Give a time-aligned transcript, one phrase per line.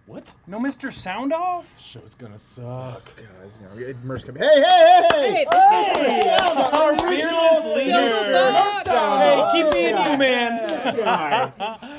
[0.07, 0.31] What?
[0.47, 0.91] No Mr.
[0.91, 1.65] Soundoff?
[1.79, 3.11] Show's gonna suck.
[3.19, 4.43] Oh, guys, you know, Merce coming.
[4.43, 5.33] Hey, hey, hey!
[5.33, 8.11] Hey, this guy's Our fearless leader.
[8.11, 10.97] Silver Hey, keep being you, man.
[10.97, 11.99] Guy.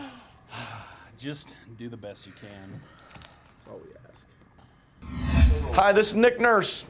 [1.17, 2.79] Just do the best you can.
[3.65, 5.75] That's all we ask.
[5.75, 6.85] Hi, this is Nick Nurse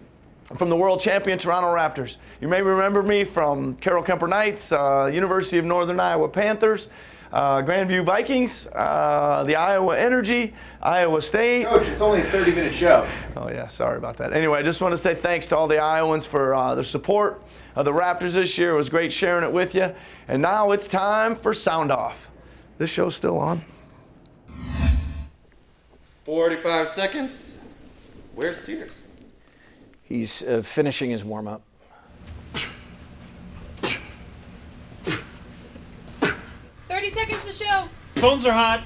[0.58, 2.18] from the world champion Toronto Raptors.
[2.42, 6.90] You may remember me from Carroll Kuemper Knights, uh, University of Northern Iowa Panthers,
[7.32, 11.66] uh, Grandview Vikings, uh, the Iowa Energy, Iowa State.
[11.66, 13.08] Coach, it's only a 30 minute show.
[13.36, 14.34] Oh, yeah, sorry about that.
[14.34, 17.44] Anyway, I just want to say thanks to all the Iowans for uh, their support
[17.76, 18.72] of the Raptors this year.
[18.72, 19.94] It was great sharing it with you.
[20.28, 22.30] And now it's time for Sound Off.
[22.78, 23.62] This show's still on.
[26.26, 27.56] 45 seconds.
[28.34, 29.08] Where's Sears?
[30.02, 31.62] He's uh, finishing his warm up.
[36.90, 37.88] Thirty seconds to show.
[38.16, 38.82] Phones are hot.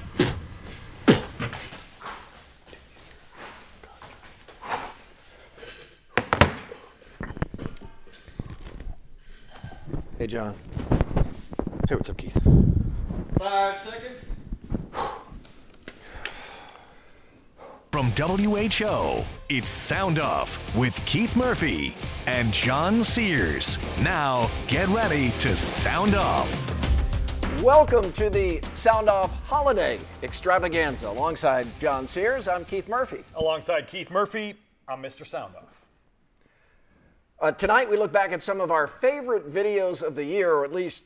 [10.18, 10.54] Hey, John.
[11.88, 12.38] Hey, what's up, Keith?
[13.38, 14.30] Five seconds.
[18.00, 21.94] From WHO, it's Sound Off with Keith Murphy
[22.26, 23.78] and John Sears.
[24.00, 26.50] Now, get ready to sound off.
[27.62, 31.10] Welcome to the Sound Off Holiday Extravaganza.
[31.10, 33.22] Alongside John Sears, I'm Keith Murphy.
[33.34, 34.54] Alongside Keith Murphy,
[34.88, 35.26] I'm Mr.
[35.26, 35.68] Soundoff.
[37.38, 40.64] Uh, tonight, we look back at some of our favorite videos of the year, or
[40.64, 41.04] at least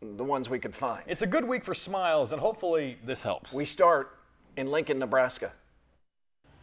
[0.00, 1.02] the ones we could find.
[1.08, 3.52] It's a good week for smiles, and hopefully this helps.
[3.52, 4.16] We start
[4.56, 5.52] in Lincoln, Nebraska.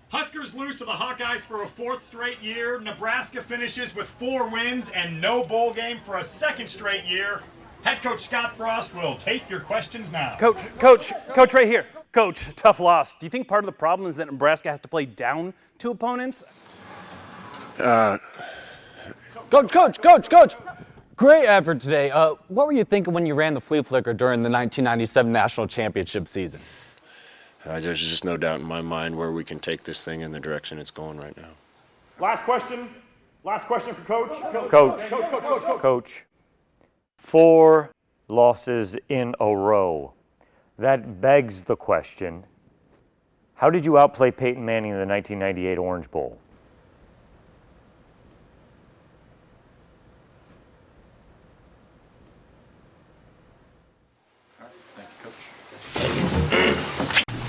[0.09, 2.79] Huskers lose to the Hawkeyes for a fourth straight year.
[2.79, 7.41] Nebraska finishes with four wins and no bowl game for a second straight year.
[7.83, 10.35] Head coach Scott Frost will take your questions now.
[10.37, 11.85] Coach, coach, coach, right here.
[12.11, 13.15] Coach, tough loss.
[13.15, 15.91] Do you think part of the problem is that Nebraska has to play down to
[15.91, 16.43] opponents?
[17.77, 18.17] Uh,
[19.51, 20.55] Coach, coach, coach, coach.
[21.15, 22.09] Great effort today.
[22.09, 25.67] Uh, what were you thinking when you ran the flea flicker during the 1997 national
[25.67, 26.59] championship season?
[27.65, 30.31] Uh, there's just no doubt in my mind where we can take this thing in
[30.31, 31.49] the direction it's going right now.
[32.19, 32.89] Last question.
[33.43, 34.31] Last question for coach.
[34.31, 34.71] Coach.
[34.71, 35.81] Coach, coach, coach, coach.
[35.81, 36.25] Coach,
[37.17, 37.91] four
[38.27, 40.13] losses in a row.
[40.77, 42.45] That begs the question
[43.55, 46.37] how did you outplay Peyton Manning in the 1998 Orange Bowl?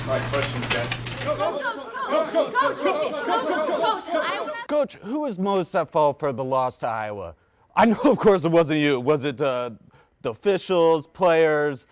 [0.06, 1.06] All right, questions, guys.
[4.68, 7.34] Coach, who is most at fault for the loss to Iowa?
[7.74, 9.00] I know, of course, it wasn't you.
[9.00, 9.70] Was it uh,
[10.22, 11.86] the officials, players,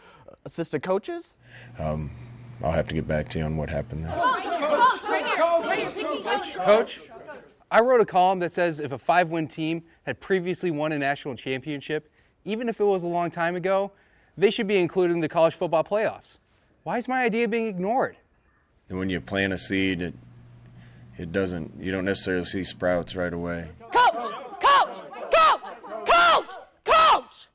[0.45, 1.35] assistant coaches?
[1.79, 2.11] Um,
[2.63, 4.13] I'll have to get back to you on what happened there.
[4.13, 4.45] Coach,
[5.05, 5.39] right here.
[5.39, 5.91] Right here.
[5.91, 6.55] Pick me, coach.
[6.55, 7.01] Coach,
[7.71, 10.99] I wrote a column that says if a five win team had previously won a
[10.99, 12.11] national championship,
[12.45, 13.93] even if it was a long time ago,
[14.37, 16.39] they should be included in the college football playoffs.
[16.83, 18.17] Why is my idea being ignored?
[18.89, 20.15] And when you plant a seed, it,
[21.17, 23.71] it doesn't, you don't necessarily see sprouts right away.
[23.93, 24.33] Coach!
[24.61, 25.03] Coach!
[25.33, 25.71] Coach!
[26.07, 26.51] Coach!
[26.85, 27.49] Coach!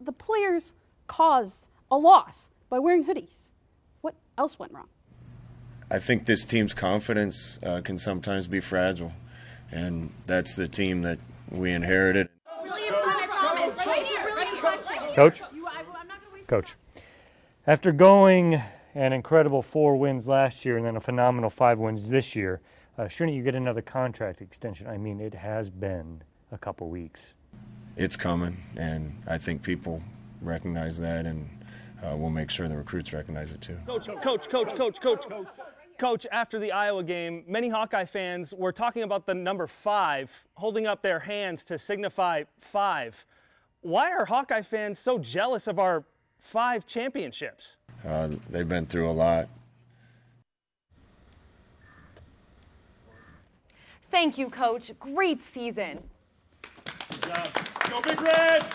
[0.00, 0.72] The players
[1.06, 3.50] caused a loss by wearing hoodies.
[4.00, 4.88] What else went wrong?
[5.90, 9.12] I think this team's confidence uh, can sometimes be fragile,
[9.72, 11.18] and that's the team that
[11.50, 12.28] we inherited.
[15.16, 15.42] Coach?
[16.46, 16.76] Coach.
[17.66, 18.62] After going
[18.94, 22.60] an incredible four wins last year and then a phenomenal five wins this year,
[23.00, 24.86] uh, shouldn't you get another contract extension?
[24.86, 27.34] I mean, it has been a couple weeks.
[27.96, 30.02] It's coming, and I think people
[30.42, 31.48] recognize that, and
[32.04, 33.78] uh, we'll make sure the recruits recognize it too.
[33.86, 35.26] Coach, coach, coach, coach, coach.
[35.98, 40.86] Coach, after the Iowa game, many Hawkeye fans were talking about the number five, holding
[40.86, 43.26] up their hands to signify five.
[43.82, 46.04] Why are Hawkeye fans so jealous of our
[46.38, 47.76] five championships?
[48.06, 49.48] Uh, they've been through a lot.
[54.10, 54.90] Thank you, Coach.
[54.98, 56.02] Great season.
[57.90, 58.66] Go Big Red!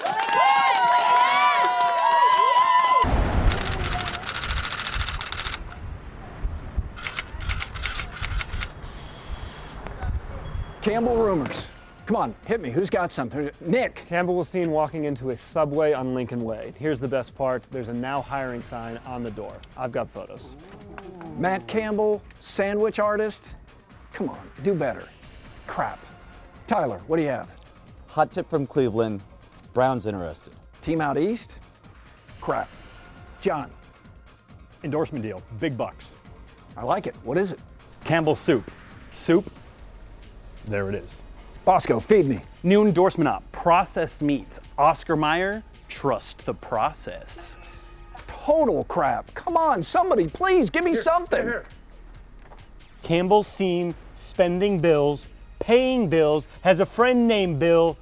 [10.81, 11.69] Campbell rumors.
[12.05, 12.69] Come on, hit me.
[12.69, 13.49] Who's got something?
[13.59, 14.05] Nick.
[14.07, 16.73] Campbell was seen walking into a subway on Lincoln Way.
[16.77, 19.55] Here's the best part there's a now hiring sign on the door.
[19.75, 20.55] I've got photos.
[21.37, 23.55] Matt Campbell, sandwich artist.
[24.13, 25.09] Come on, do better.
[25.67, 25.99] Crap.
[26.67, 27.49] Tyler, what do you have?
[28.07, 29.23] Hot tip from Cleveland.
[29.73, 30.53] Brown's interested.
[30.81, 31.59] Team out east?
[32.41, 32.69] Crap.
[33.41, 33.69] John.
[34.83, 36.17] Endorsement deal, big bucks.
[36.77, 37.15] I like it.
[37.23, 37.59] What is it?
[38.03, 38.69] Campbell Soup.
[39.13, 39.49] Soup,
[40.67, 41.23] there it is.
[41.63, 42.39] Bosco, feed me.
[42.63, 43.43] New endorsement up.
[43.51, 44.59] Processed meats.
[44.77, 47.55] Oscar Mayer, trust the process.
[48.27, 49.33] Total crap.
[49.33, 51.53] Come on, somebody, please give me something.
[53.01, 55.27] Campbell seen spending bills,
[55.59, 57.97] paying bills, has a friend named Bill.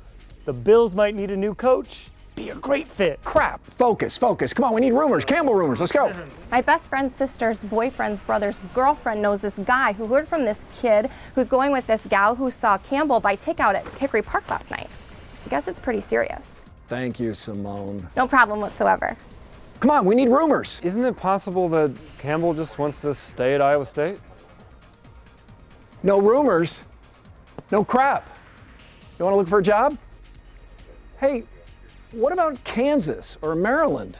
[0.46, 2.10] The Bills might need a new coach.
[2.36, 3.24] Be a great fit.
[3.24, 3.64] Crap.
[3.64, 4.54] Focus, focus.
[4.54, 5.24] Come on, we need rumors.
[5.24, 5.80] Campbell rumors.
[5.80, 6.12] Let's go.
[6.50, 11.12] My best friend's sister's boyfriend's brother's girlfriend knows this guy who heard from this kid
[11.36, 14.90] who's going with this gal who saw Campbell buy takeout at Hickory Park last night.
[15.46, 16.60] I guess it's pretty serious.
[16.88, 18.10] Thank you, Simone.
[18.18, 19.16] No problem whatsoever.
[19.80, 20.82] Come on, we need rumors.
[20.84, 24.20] Isn't it possible that Campbell just wants to stay at Iowa State?
[26.02, 26.86] No rumors.
[27.74, 28.38] No crap.
[29.18, 29.98] You want to look for a job?
[31.20, 31.42] Hey,
[32.12, 34.20] what about Kansas or Maryland?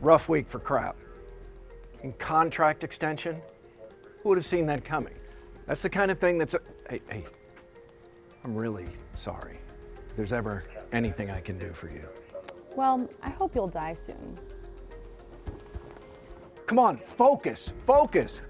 [0.00, 0.96] Rough week for crap.
[2.02, 3.40] And contract extension?
[4.24, 5.14] Who would have seen that coming?
[5.68, 6.54] That's the kind of thing that's.
[6.54, 6.60] A,
[6.90, 7.24] hey, hey,
[8.42, 9.58] I'm really sorry.
[10.16, 12.00] If there's ever anything I can do for you.
[12.74, 14.38] Well, I hope you'll die soon.
[16.64, 18.40] Come on, focus, focus.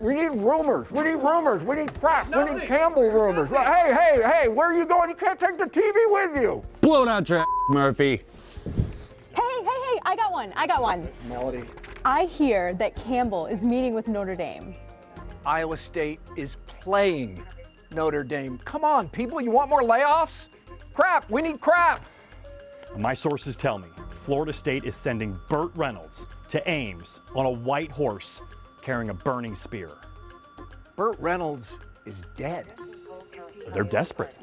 [0.00, 0.90] We need rumors.
[0.90, 1.64] We need rumors.
[1.64, 2.28] We need crap.
[2.36, 3.48] We need Campbell rumors.
[3.48, 5.08] Hey, hey, hey, where are you going?
[5.08, 6.62] You can't take the TV with you.
[6.82, 8.24] Blown out your Murphy.
[8.66, 10.52] Hey, hey, hey, I got one.
[10.54, 11.08] I got one.
[11.30, 11.64] Melody.
[12.04, 14.74] I hear that Campbell is meeting with Notre Dame.
[15.46, 17.42] Iowa State is playing
[17.94, 18.58] Notre Dame.
[18.64, 19.40] Come on, people.
[19.40, 20.48] You want more layoffs?
[20.92, 21.30] Crap.
[21.30, 22.04] We need crap.
[22.96, 27.90] My sources tell me Florida State is sending Burt Reynolds to Ames on a white
[27.90, 28.42] horse
[28.82, 29.90] carrying a burning spear.
[30.96, 32.66] Burt Reynolds is dead.
[33.72, 34.36] They're desperate.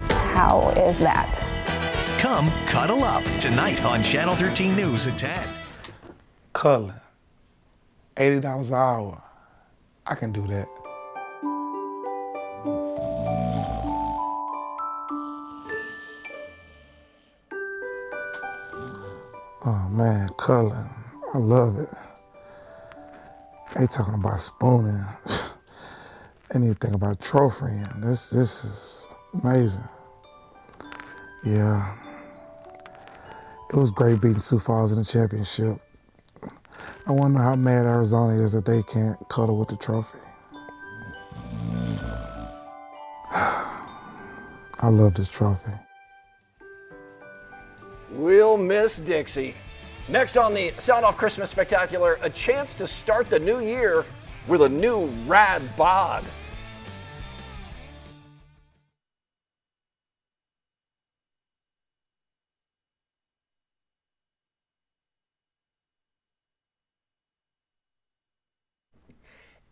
[0.00, 1.30] How is that?
[2.18, 5.38] Come cuddle up tonight on Channel 13 News at 10.
[6.52, 6.94] Cullen,
[8.16, 9.22] $80 an hour.
[10.06, 10.68] I can do that.
[19.66, 20.90] Oh man, Cullen,
[21.32, 21.88] I love it.
[23.74, 25.04] They talking about spooning.
[26.74, 28.02] think about trophying.
[28.02, 29.08] This this is
[29.42, 29.88] amazing.
[31.44, 31.96] Yeah.
[33.70, 35.80] It was great beating Sioux Falls in the championship.
[37.06, 40.18] I wonder how mad Arizona is that they can't cuddle with the trophy.
[43.30, 45.72] I love this trophy.
[48.10, 49.54] We'll miss Dixie.
[50.08, 54.06] Next on the Sound Off Christmas Spectacular, a chance to start the new year
[54.48, 56.24] with a new rad bod.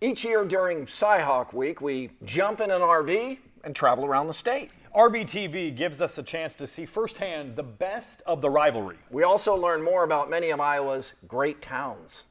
[0.03, 4.73] Each year during Cyhawk Week, we jump in an RV and travel around the state.
[4.97, 8.97] RVTV gives us a chance to see firsthand the best of the rivalry.
[9.11, 12.25] We also learn more about many of Iowa's great towns.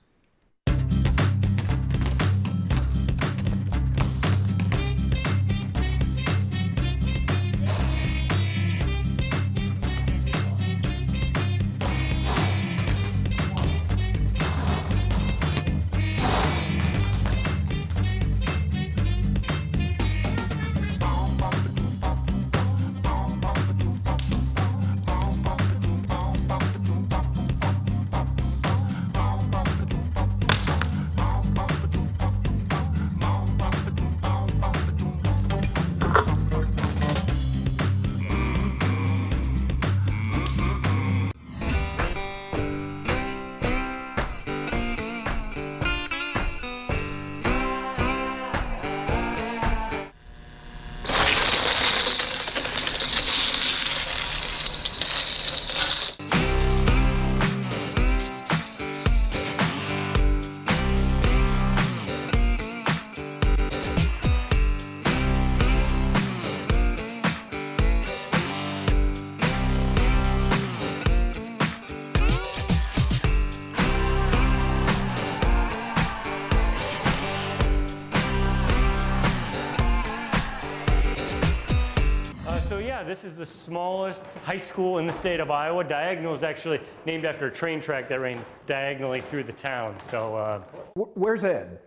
[84.14, 85.84] Smallest high school in the state of Iowa.
[85.84, 89.96] Diagonal is actually named after a train track that ran diagonally through the town.
[90.10, 90.62] So uh,
[90.96, 91.80] Where's Ed?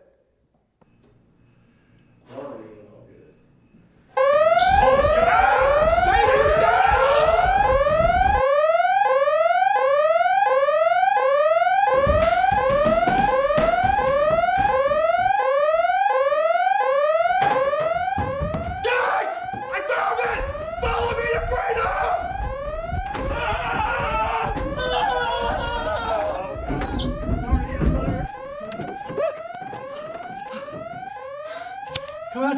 [18.82, 19.30] Guys!
[19.72, 20.44] I found it!
[20.80, 22.14] Follow me to freedom!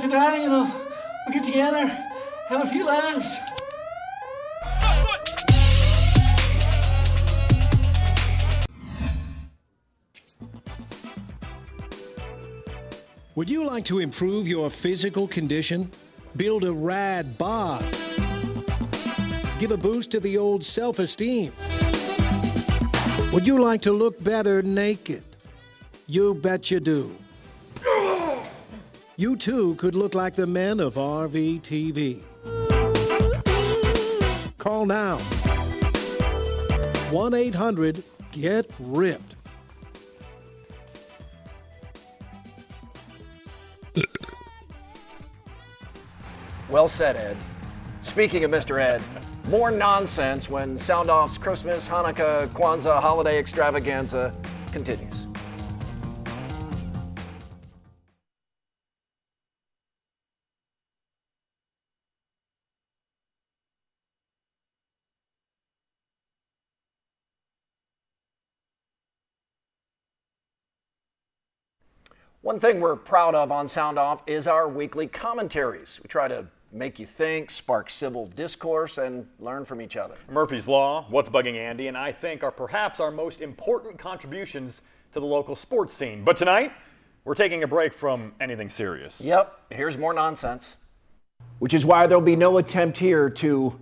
[0.06, 0.70] Out to Diagonal.
[1.26, 1.86] We'll get together,
[2.48, 3.38] have a few laughs.
[13.34, 15.90] Would you like to improve your physical condition?
[16.36, 17.82] Build a rad bod?
[19.58, 21.52] Give a boost to the old self esteem?
[23.32, 25.24] Would you like to look better naked?
[26.06, 27.16] You bet you do.
[29.18, 32.20] You too could look like the men of RVTV.
[34.58, 35.16] Call now
[37.10, 39.36] 1 800 GET RIPPED.
[46.68, 47.38] Well said, Ed.
[48.02, 48.78] Speaking of Mr.
[48.78, 49.00] Ed,
[49.48, 54.34] more nonsense when Sound Off's Christmas, Hanukkah, Kwanzaa holiday extravaganza
[54.72, 55.25] continues.
[72.46, 75.98] One thing we're proud of on Sound Off is our weekly commentaries.
[76.00, 80.14] We try to make you think, spark civil discourse, and learn from each other.
[80.30, 84.80] Murphy's Law, What's Bugging Andy, and I think are perhaps our most important contributions
[85.12, 86.22] to the local sports scene.
[86.22, 86.70] But tonight,
[87.24, 89.20] we're taking a break from anything serious.
[89.22, 90.76] Yep, here's more nonsense.
[91.58, 93.76] Which is why there'll be no attempt here to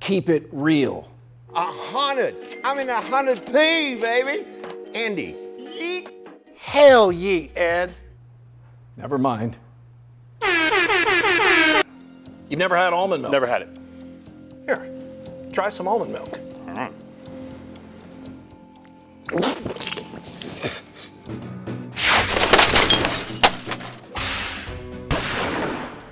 [0.00, 1.12] keep it real.
[1.54, 2.34] A hundred.
[2.64, 4.46] I'm in a hundred P, baby.
[4.94, 6.08] Andy, yeet.
[6.56, 7.92] Hell yeet, Ed.
[8.96, 9.58] Never mind.
[12.48, 13.32] You've never had almond milk?
[13.32, 13.68] Never had it.
[14.64, 14.88] Here,
[15.52, 16.38] try some almond milk.
[16.68, 16.92] All right.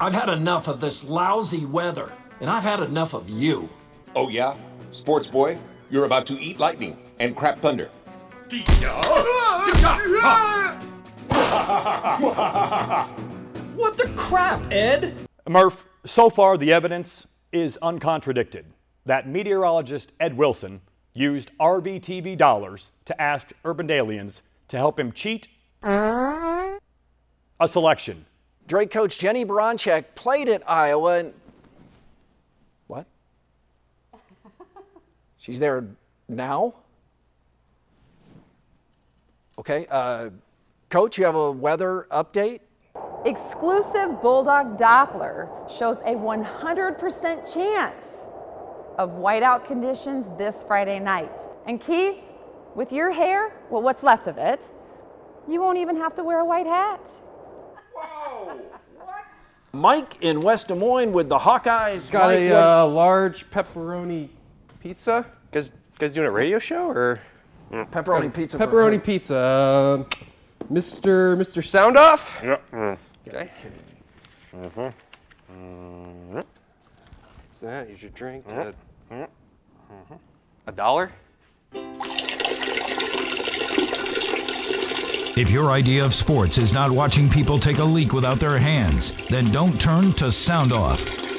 [0.00, 3.70] I've had enough of this lousy weather, and I've had enough of you.
[4.14, 4.54] Oh, yeah?
[4.90, 5.56] Sports boy,
[5.90, 7.88] you're about to eat lightning and crap thunder.
[13.76, 15.14] What the crap, Ed?
[15.48, 18.66] Murph, so far the evidence is uncontradicted
[19.04, 20.80] that meteorologist Ed Wilson
[21.12, 25.48] used RVTV dollars to ask Urbandalians to help him cheat
[25.82, 26.78] a
[27.66, 28.26] selection.
[28.66, 31.34] Drake coach Jenny Baranczyk played at Iowa and.
[32.86, 33.06] What?
[35.36, 35.84] She's there
[36.28, 36.74] now?
[39.58, 39.86] Okay.
[39.90, 40.30] Uh,
[40.88, 42.60] coach, you have a weather update?
[43.24, 48.04] Exclusive Bulldog Doppler shows a 100% chance
[48.98, 51.40] of whiteout conditions this Friday night.
[51.66, 52.18] And Keith,
[52.74, 54.68] with your hair, well, what's left of it,
[55.48, 57.00] you won't even have to wear a white hat.
[57.94, 58.56] Whoa!
[58.98, 59.24] what?
[59.72, 62.10] Mike in West Des Moines with the Hawkeyes.
[62.10, 64.28] Got Mike, a what- uh, large pepperoni
[64.80, 65.24] pizza.
[65.50, 67.20] Guys, guys doing a radio show or
[67.72, 69.00] Pepperoni pizza Pepperoni who?
[69.00, 70.06] pizza.
[70.70, 71.36] Mr.
[71.36, 71.62] Mr.
[71.62, 72.42] Soundoff.
[72.42, 72.98] Yep.
[73.28, 73.50] Okay.
[74.54, 76.36] Mm-hmm.
[76.36, 77.88] What's that?
[77.88, 78.46] Here's your drink.
[78.46, 79.14] Mm-hmm.
[79.14, 79.26] Uh,
[79.92, 80.14] mm-hmm.
[80.66, 81.10] a dollar.
[85.36, 89.12] If your idea of sports is not watching people take a leak without their hands,
[89.26, 91.33] then don't turn to Sound Off.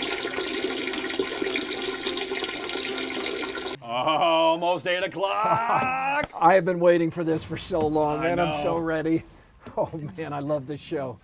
[4.76, 6.30] Almost 8 o'clock.
[6.38, 8.42] I have been waiting for this for so long, I man.
[8.42, 9.24] I'm so ready.
[9.76, 11.18] Oh, man, I love this show.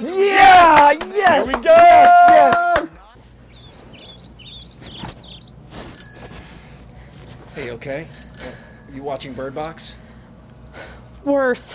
[0.00, 0.92] Yeah!
[0.92, 1.44] Yes!
[1.44, 1.72] Here we go!
[1.72, 2.08] Yes!
[2.30, 2.88] yes!
[7.56, 8.06] Hey, okay?
[8.92, 9.94] You watching Bird Box?
[11.24, 11.74] Worse.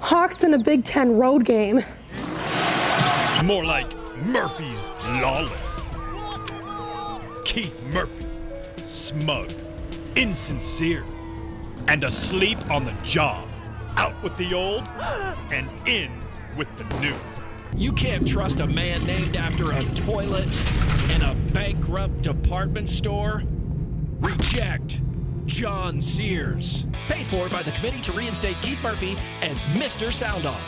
[0.00, 1.84] Hawks in a Big Ten road game.
[3.44, 3.94] More like
[4.24, 4.90] Murphy's
[5.22, 5.72] Lawless.
[7.44, 8.26] Keith Murphy,
[9.20, 9.52] smug,
[10.16, 11.04] insincere,
[11.88, 13.48] and asleep on the job.
[13.96, 14.82] Out with the old
[15.52, 16.10] and in
[16.56, 17.16] with the new.
[17.76, 20.48] You can't trust a man named after a toilet
[21.14, 23.42] in a bankrupt department store?
[24.20, 25.00] Reject
[25.46, 26.86] John Sears.
[27.08, 30.08] Paid for by the committee to reinstate Keith Murphy as Mr.
[30.08, 30.60] Soundoff.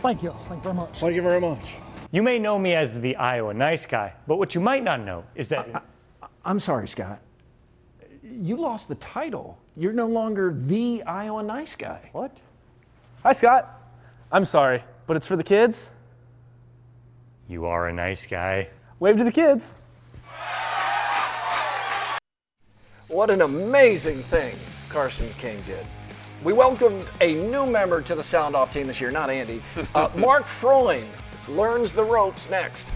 [0.00, 0.34] Thank you.
[0.48, 0.98] Thank you very much.
[0.98, 1.74] Thank you very much.
[2.12, 5.24] You may know me as the Iowa nice guy, but what you might not know
[5.34, 5.84] is that.
[6.44, 7.20] I'm sorry, Scott.
[8.22, 9.58] You lost the title.
[9.76, 12.10] You're no longer the Iowa nice guy.
[12.12, 12.38] What?
[13.22, 13.80] Hi, Scott.
[14.30, 15.90] I'm sorry, but it's for the kids.
[17.48, 18.68] You are a nice guy.
[19.00, 19.72] Wave to the kids.
[23.08, 24.56] What an amazing thing
[24.88, 25.86] Carson King did.
[26.42, 29.62] We welcomed a new member to the Sound Off team this year, not Andy.
[29.94, 31.06] Uh, Mark Freund
[31.48, 32.90] learns the ropes next.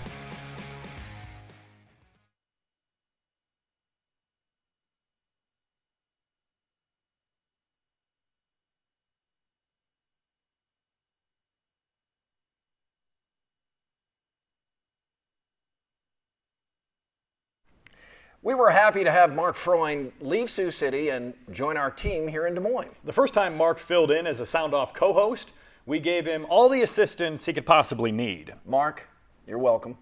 [18.41, 22.47] We were happy to have Mark Freund leave Sioux City and join our team here
[22.47, 22.95] in Des Moines.
[23.03, 25.53] The first time Mark filled in as a Sound Off co host,
[25.87, 28.55] we gave him all the assistance he could possibly need.
[28.65, 29.09] Mark,
[29.45, 29.99] you're welcome.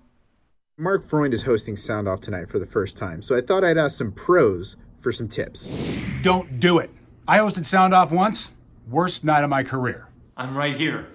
[0.76, 3.78] Mark Freund is hosting Sound Off tonight for the first time, so I thought I'd
[3.78, 5.74] ask some pros for some tips.
[6.20, 6.90] Don't do it.
[7.26, 8.50] I hosted Sound Off once.
[8.86, 10.08] Worst night of my career.
[10.36, 11.08] I'm right here.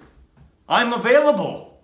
[0.68, 1.80] I'm available.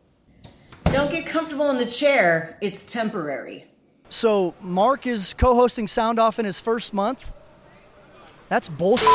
[0.87, 2.59] Don't get comfortable in the chair.
[2.61, 3.68] It's temporary.
[4.09, 7.33] So Mark is co-hosting Sound Off in his first month.
[8.49, 9.07] That's bullshit.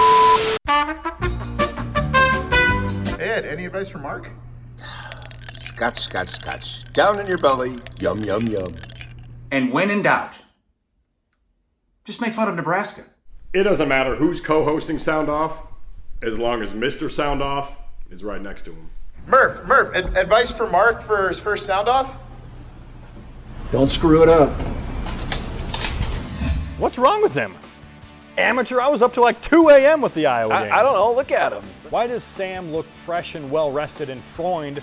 [3.19, 4.31] Ed, any advice for Mark?
[5.63, 6.93] Scotch, scotch, scotch.
[6.93, 7.75] Down in your belly.
[7.99, 8.75] Yum, yum, yum.
[9.51, 10.33] And when in doubt,
[12.05, 13.05] just make fun of Nebraska.
[13.53, 15.57] It doesn't matter who's co hosting Sound Off,
[16.21, 17.09] as long as Mr.
[17.09, 17.77] Sound Off
[18.11, 18.89] is right next to him.
[19.25, 22.17] Murph, Murph, ad- advice for Mark for his first Sound Off?
[23.71, 24.51] Don't screw it up.
[26.77, 27.55] What's wrong with him?
[28.37, 30.01] Amateur, I was up to like 2 a.m.
[30.01, 30.73] with the Iowa I- games.
[30.75, 31.63] I don't know, look at him.
[31.89, 34.81] Why does Sam look fresh and well rested and Freund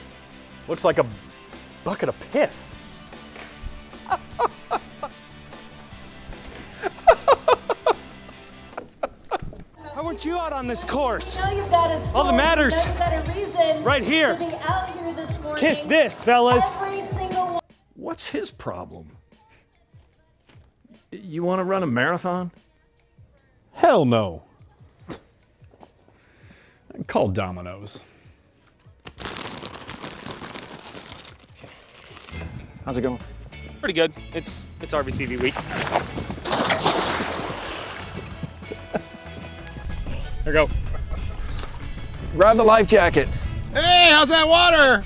[0.68, 1.06] looks like a
[1.84, 2.78] bucket of piss?
[9.94, 11.36] I want you out on this course.
[11.36, 12.72] Now you've got a All that matters.
[12.74, 14.38] now you've got a reason Right here.
[14.64, 15.56] Out here this morning.
[15.60, 16.64] Kiss this, fellas.
[16.76, 17.60] Every single one.
[17.94, 19.16] What's his problem?
[21.12, 22.52] You want to run a marathon?
[23.72, 24.42] Hell no.
[27.08, 28.04] Call Domino's.
[32.84, 33.18] How's it going?
[33.80, 34.12] Pretty good.
[34.34, 35.54] It's it's RVTV week.
[40.44, 40.70] There you go.
[42.34, 43.28] Grab the life jacket.
[43.72, 45.04] Hey, how's that water?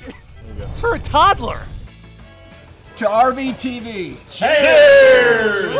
[0.59, 1.65] It's for a toddler.
[2.97, 4.17] To RVTV.
[4.31, 5.75] Cheers!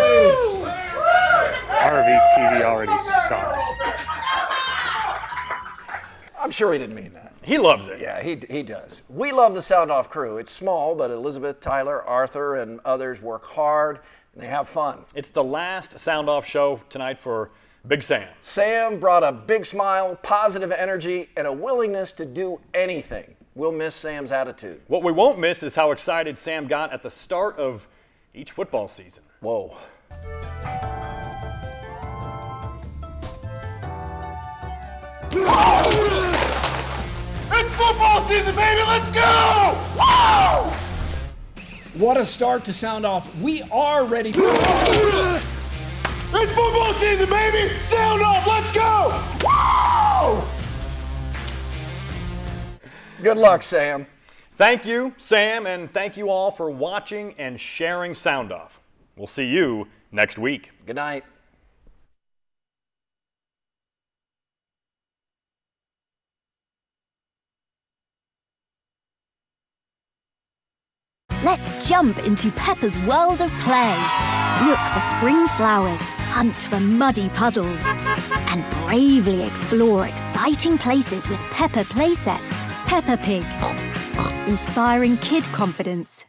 [1.70, 2.98] RVTV already
[3.28, 3.62] sucks.
[6.38, 7.34] I'm sure he didn't mean that.
[7.42, 8.02] He loves it.
[8.02, 9.02] Yeah, he, he does.
[9.08, 10.38] We love the Sound Off crew.
[10.38, 14.00] It's small, but Elizabeth, Tyler, Arthur, and others work hard
[14.36, 15.06] and they have fun.
[15.16, 17.52] It's the last Sound Off show tonight for
[17.88, 18.28] Big Sam.
[18.42, 23.35] Sam brought a big smile, positive energy, and a willingness to do anything.
[23.58, 24.82] We'll miss Sam's attitude.
[24.88, 27.88] What we won't miss is how excited Sam got at the start of
[28.34, 29.24] each football season.
[29.40, 29.78] Whoa.
[37.48, 38.82] It's football season, baby!
[38.86, 39.78] Let's go!
[39.96, 40.72] Woo!
[41.98, 43.34] What a start to sound off.
[43.38, 45.46] We are ready for It's
[46.54, 47.70] football season, baby!
[47.80, 48.46] Sound off!
[48.46, 49.24] Let's go!
[49.46, 49.95] Woo!
[53.24, 54.08] Good luck, Sam.
[54.58, 58.80] Thank you, Sam, and thank you all for watching and sharing Sound Off.
[59.16, 60.72] We'll see you next week.
[60.86, 61.24] Good night.
[71.44, 73.96] Let's jump into Peppa's world of play.
[74.66, 76.02] Look for spring flowers,
[76.32, 77.82] hunt for muddy puddles,
[78.50, 82.65] and bravely explore exciting places with Peppa playsets.
[82.86, 83.44] Peppa Pig,
[84.48, 86.24] inspiring kid confidence.